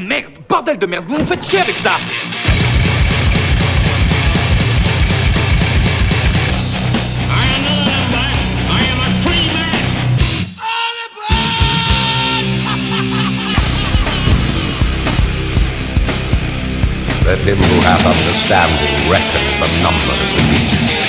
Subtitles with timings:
[0.00, 1.92] merde, bordel de merde, vous me faites chier avec ça
[17.26, 20.99] Let him who hath understanding reckon the numbers of beasts.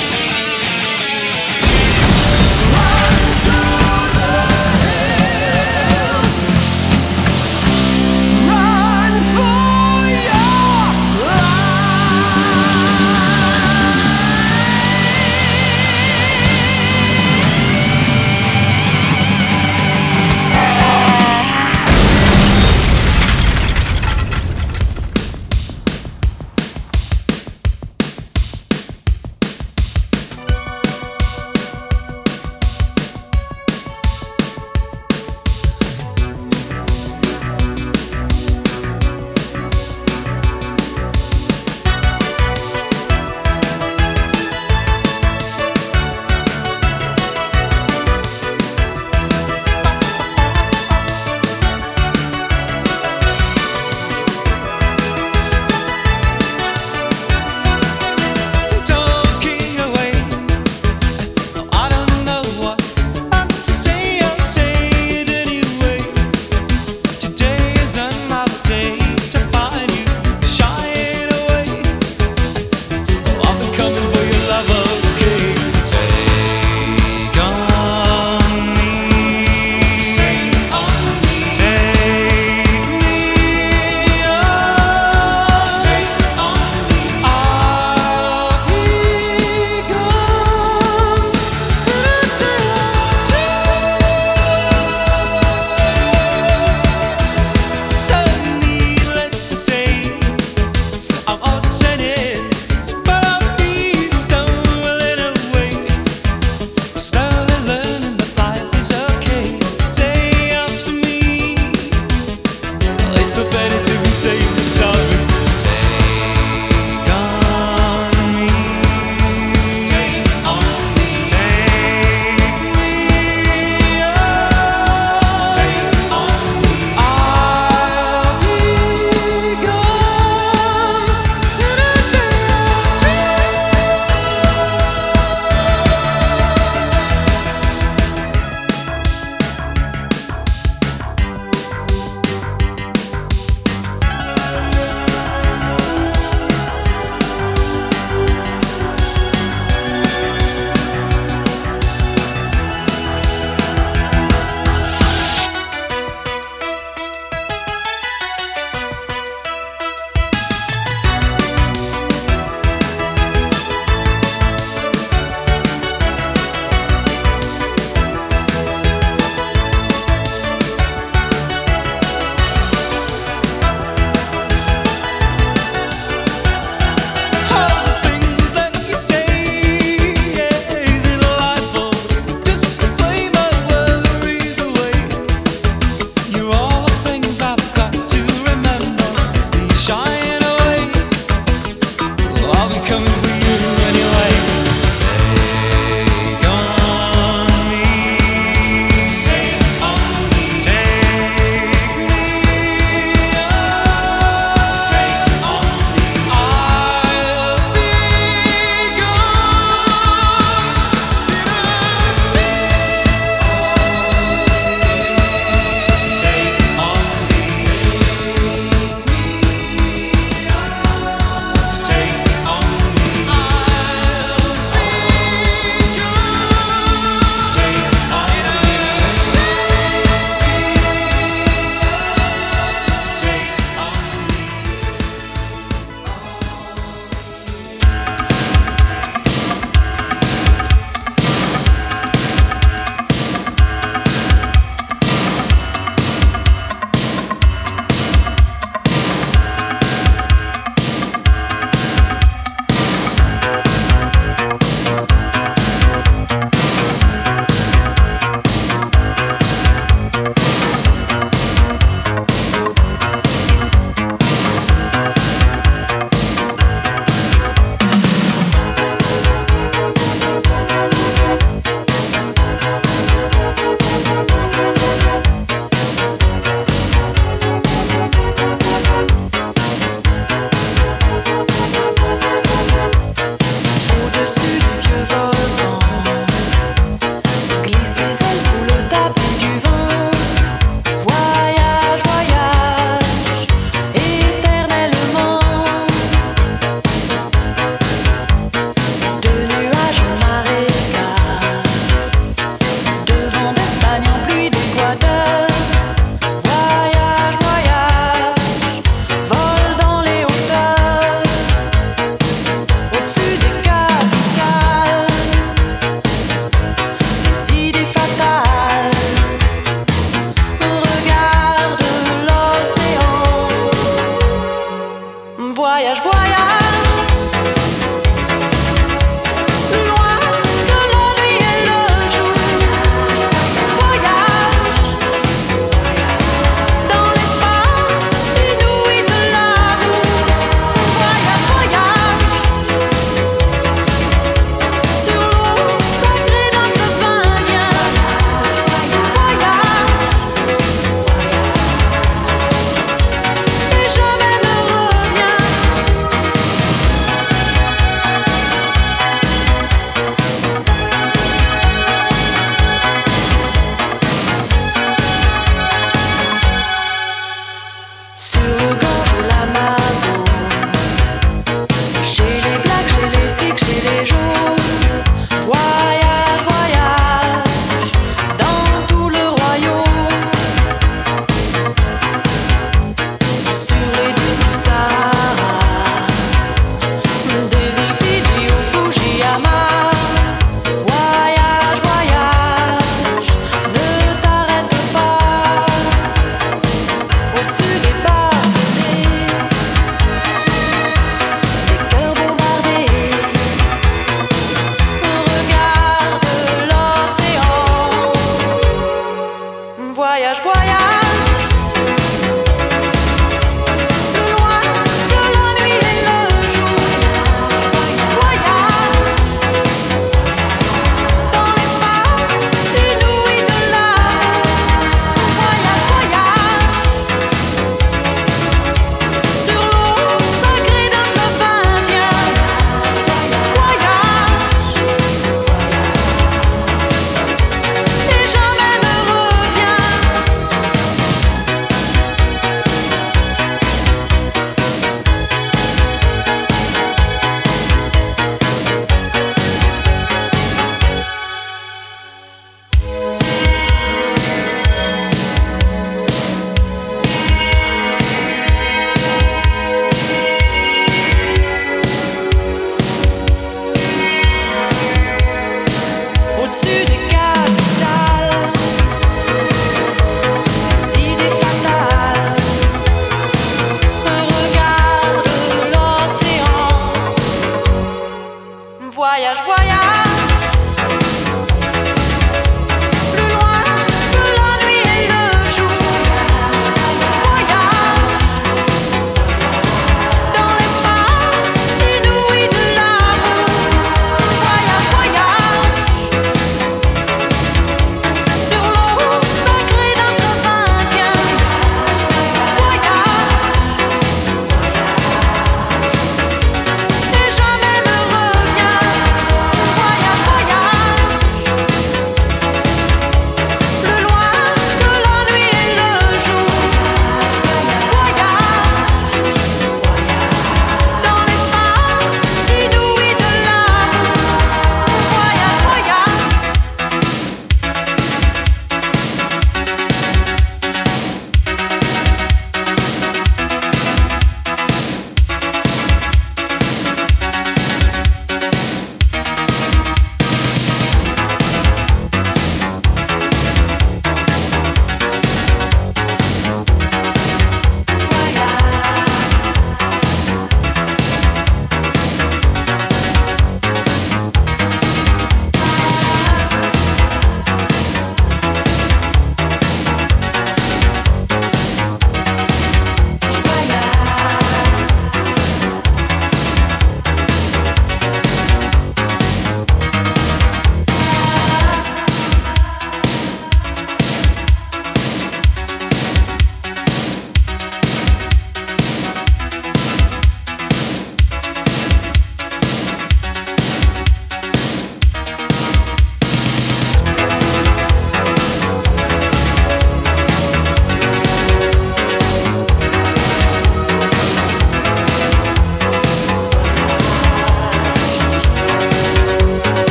[478.94, 480.01] Voyage, voyage.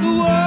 [0.00, 0.39] The world,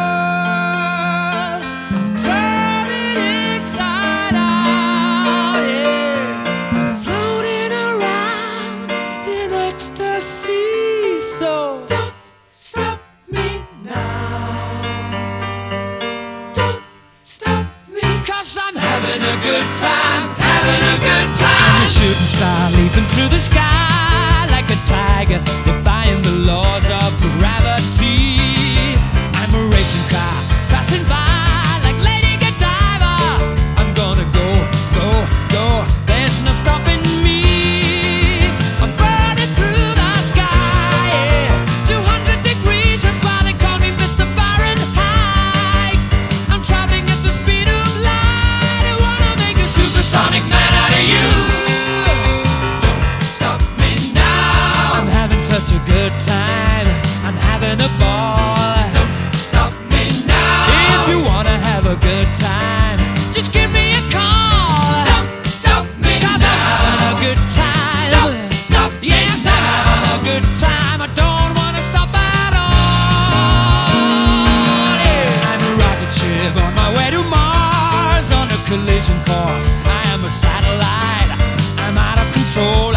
[82.54, 82.93] sol.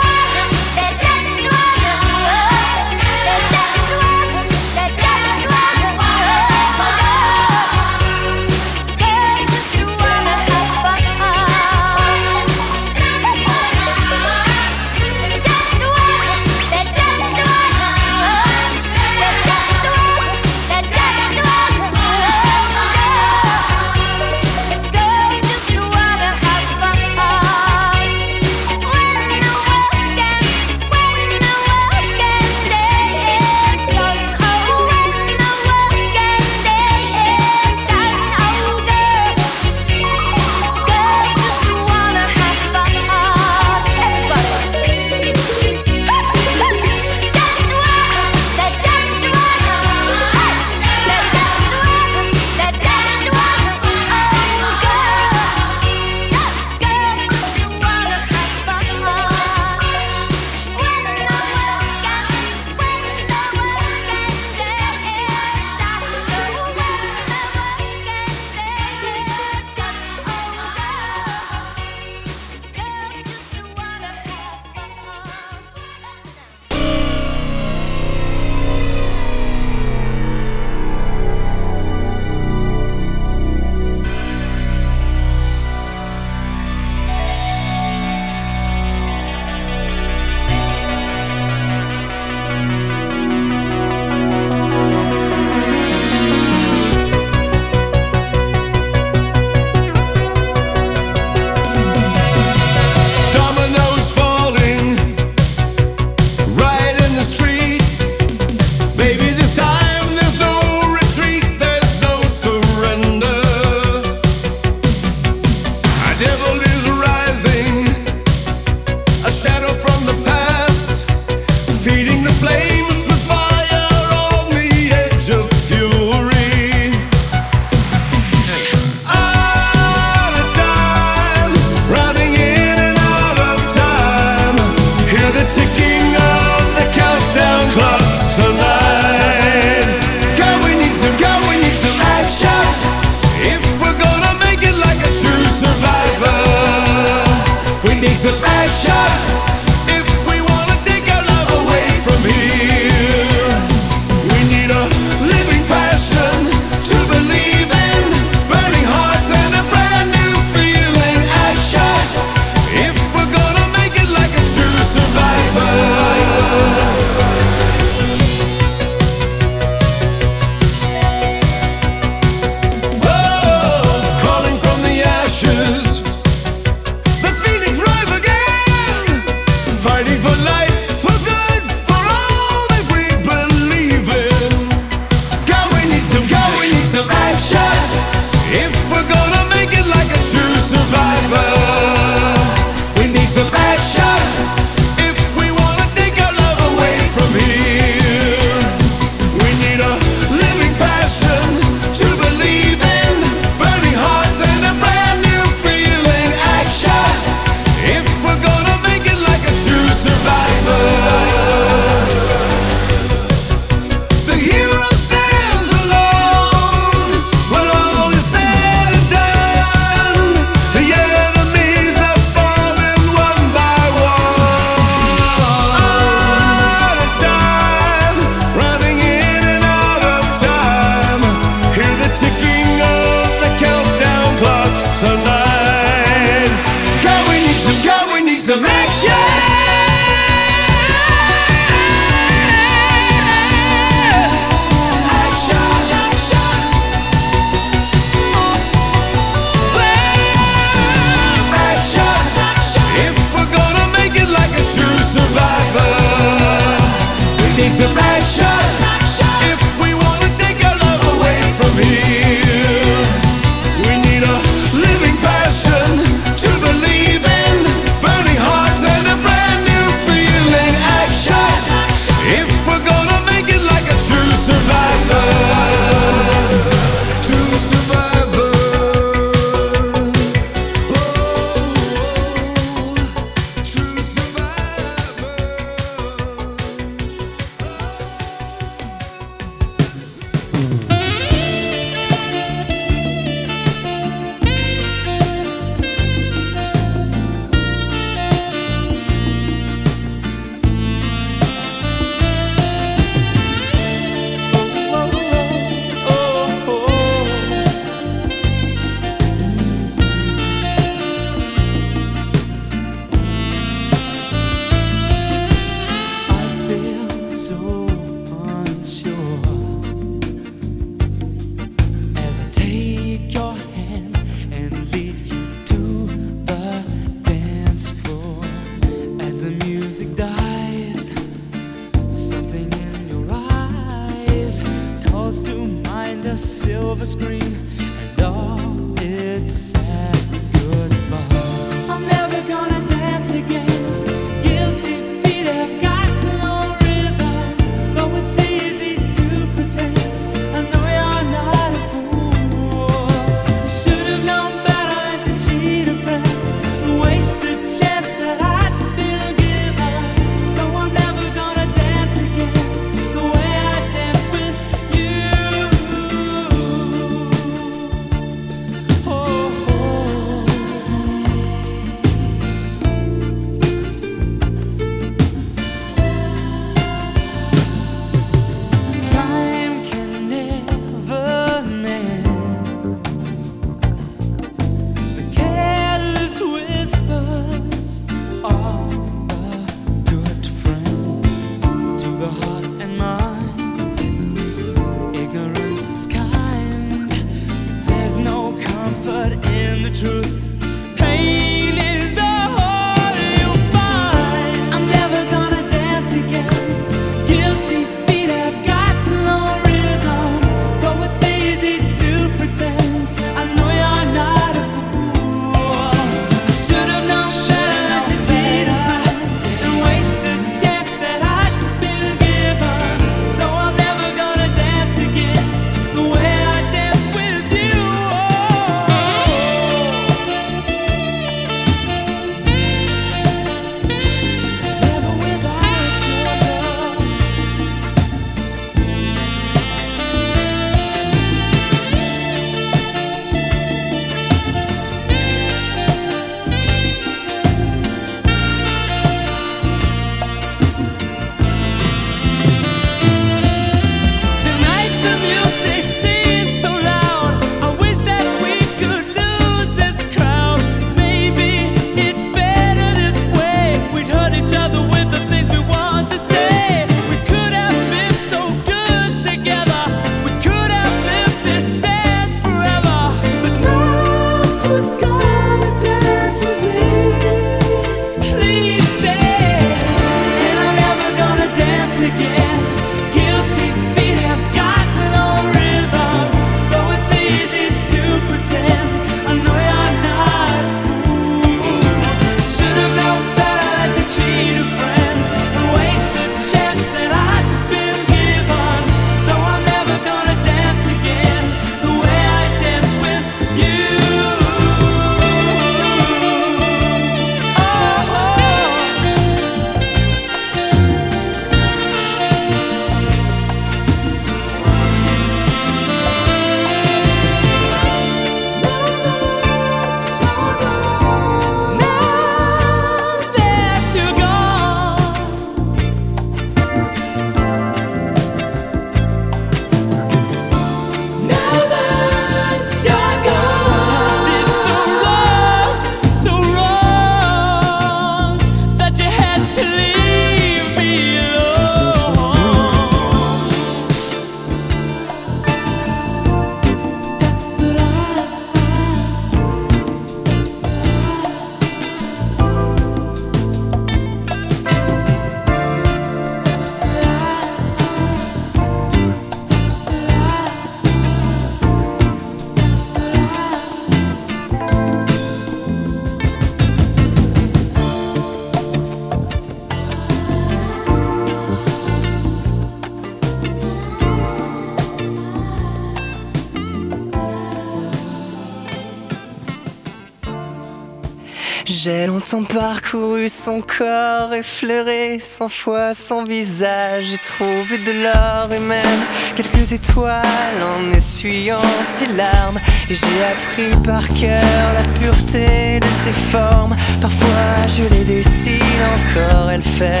[582.40, 587.04] Parcouru son corps, effleuré cent fois son visage.
[587.10, 589.00] J'ai trouvé de l'or et même
[589.36, 590.22] quelques étoiles
[590.62, 592.58] en essuyant ses larmes.
[592.88, 594.42] Et j'ai appris par cœur
[594.74, 596.74] la pureté de ses formes.
[597.02, 600.00] Parfois je les dessine encore, elle fait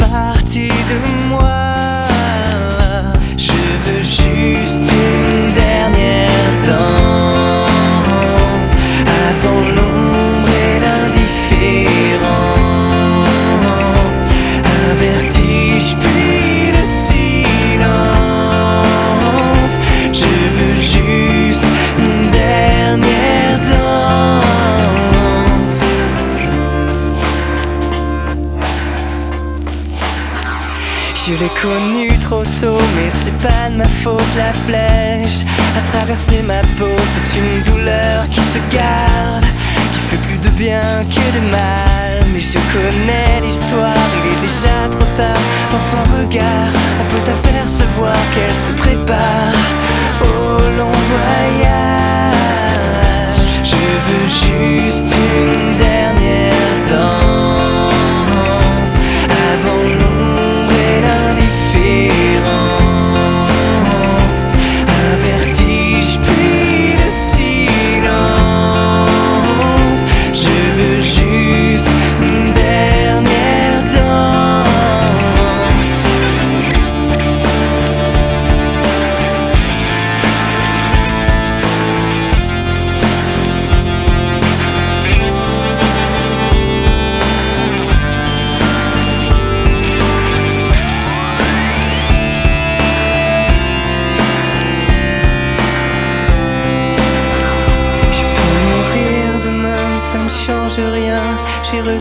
[0.00, 2.08] partie de moi.
[3.38, 3.52] Je
[3.84, 4.92] veux juste
[42.72, 43.21] 그날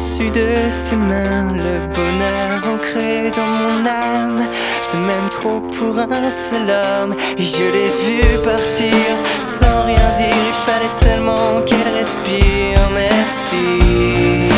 [0.01, 4.49] de ses mains le bonheur ancré dans mon âme.
[4.81, 7.13] C'est même trop pour un seul homme.
[7.37, 9.13] Et je l'ai vu partir
[9.59, 10.35] sans rien dire.
[10.49, 12.79] Il fallait seulement qu'elle respire.
[12.95, 14.49] Merci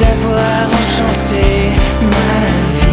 [0.00, 2.83] d'avoir enchanté ma vie.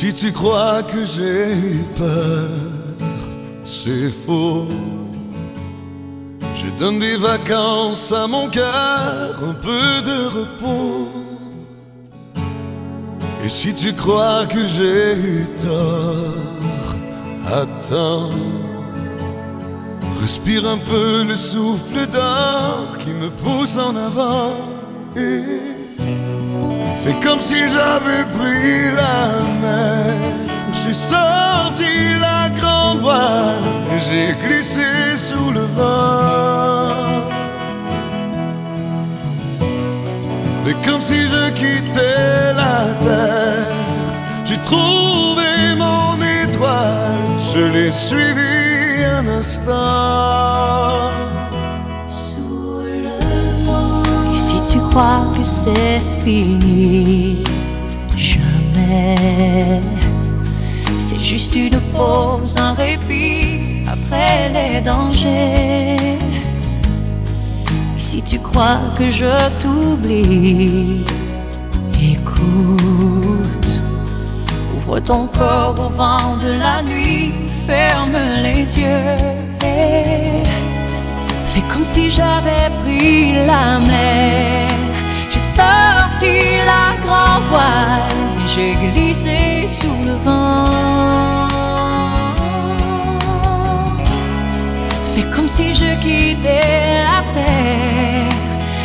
[0.00, 2.48] Si tu crois que j'ai eu peur,
[3.66, 4.66] c'est faux.
[6.56, 11.10] Je donne des vacances à mon cœur, un peu de repos.
[13.44, 16.94] Et si tu crois que j'ai eu tort,
[17.62, 18.30] attends.
[20.22, 24.56] Respire un peu le souffle d'or qui me pousse en avant.
[25.14, 25.69] Et
[27.02, 30.14] Fais comme si j'avais pris la mer.
[30.82, 34.84] J'ai sorti la grande voile et j'ai glissé
[35.16, 37.22] sous le vent.
[40.64, 43.80] Fais comme si je quittais la terre.
[44.44, 47.16] J'ai trouvé mon étoile,
[47.54, 50.60] je l'ai suivi un instant.
[55.36, 57.42] Que c'est fini,
[58.16, 59.80] jamais.
[60.98, 66.18] C'est juste une pause, un répit après les dangers.
[67.96, 71.04] Si tu crois que je t'oublie,
[72.12, 73.82] écoute.
[74.76, 77.32] Ouvre ton corps au vent de la nuit,
[77.66, 79.16] ferme les yeux.
[79.62, 80.42] et
[81.52, 84.89] Fais comme si j'avais pris la mer.
[85.40, 88.10] Sorti la grand voile
[88.54, 91.46] j'ai glissé sous le vent.
[95.14, 98.28] Fais comme si je quittais la terre.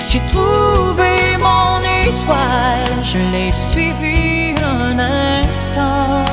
[0.07, 6.25] J'ai trouvé mon étoile, je l'ai suivi un instant.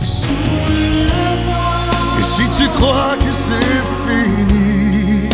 [0.00, 0.28] Sous
[0.68, 2.20] le.
[2.20, 5.28] Et si tu crois que c'est fini,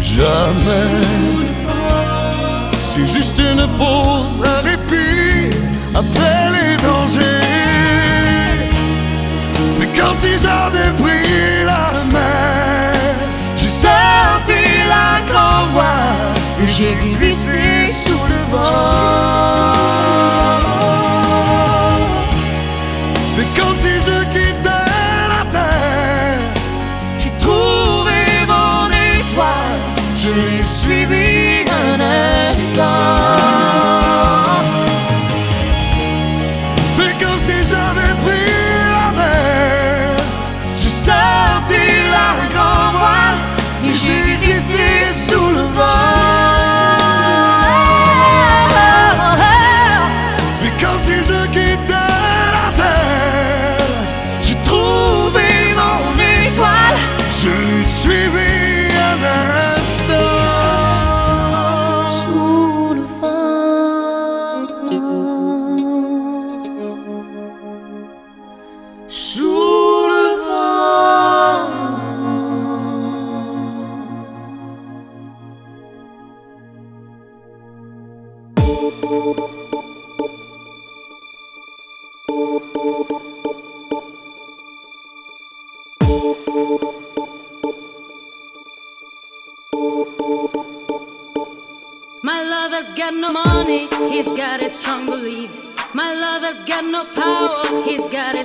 [0.00, 1.39] jamais.
[3.78, 5.56] Pause, un répit
[5.94, 7.40] après les dangers.
[9.78, 12.92] C'est comme si j'avais pris la mer.
[13.56, 19.19] J'ai sorti la grand voile et j'ai glissé sous le vent.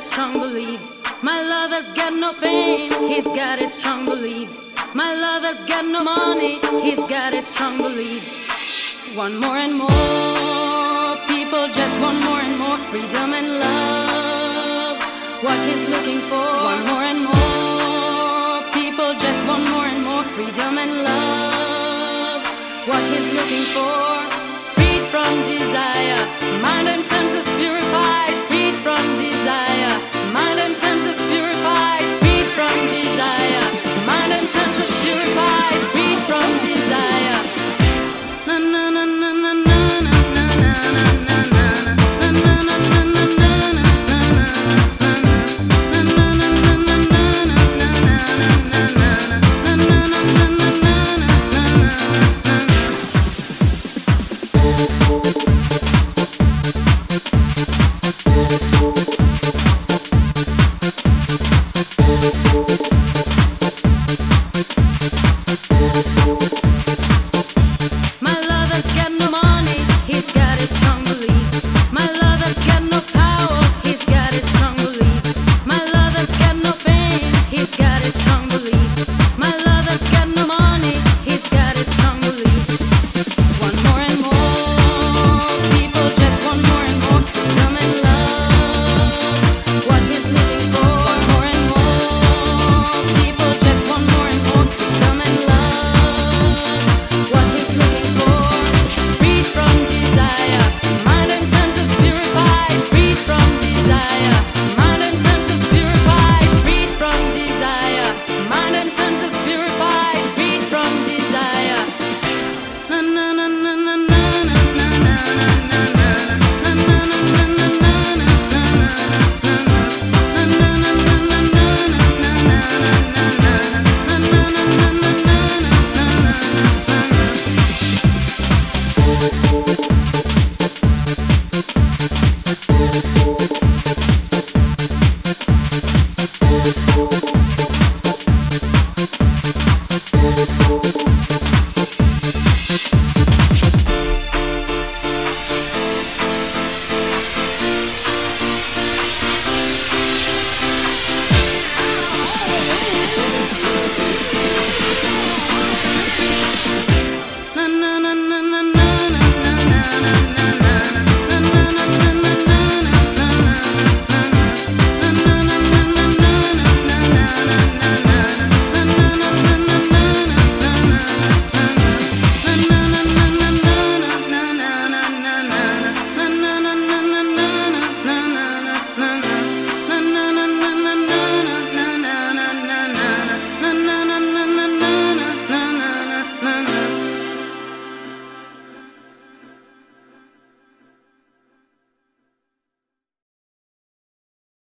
[0.05, 1.01] Strong beliefs.
[1.23, 4.71] My lover's got no fame, he's got his strong beliefs.
[4.93, 9.15] My lover's got no money, he's got his strong beliefs.
[9.15, 14.97] One more and more, people just want more and more freedom and love.
[15.45, 20.77] What he's looking for, one more and more, people just want more and more freedom
[20.77, 22.41] and love.
[22.89, 24.05] What he's looking for,
[24.75, 26.21] freed from desire,
[26.61, 28.24] mind and senses purified,